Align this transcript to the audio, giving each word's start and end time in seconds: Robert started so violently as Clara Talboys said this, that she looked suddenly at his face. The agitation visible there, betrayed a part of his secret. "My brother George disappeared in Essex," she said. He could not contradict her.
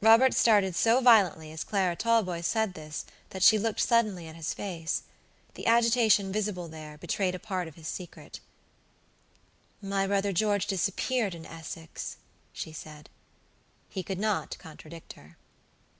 Robert 0.00 0.34
started 0.34 0.76
so 0.76 1.00
violently 1.00 1.50
as 1.50 1.64
Clara 1.64 1.96
Talboys 1.96 2.46
said 2.46 2.74
this, 2.74 3.04
that 3.30 3.42
she 3.42 3.58
looked 3.58 3.80
suddenly 3.80 4.28
at 4.28 4.36
his 4.36 4.54
face. 4.54 5.02
The 5.54 5.66
agitation 5.66 6.30
visible 6.30 6.68
there, 6.68 6.96
betrayed 6.96 7.34
a 7.34 7.40
part 7.40 7.66
of 7.66 7.74
his 7.74 7.88
secret. 7.88 8.38
"My 9.82 10.06
brother 10.06 10.32
George 10.32 10.68
disappeared 10.68 11.34
in 11.34 11.44
Essex," 11.44 12.18
she 12.52 12.70
said. 12.72 13.10
He 13.88 14.04
could 14.04 14.20
not 14.20 14.56
contradict 14.60 15.14
her. 15.14 15.36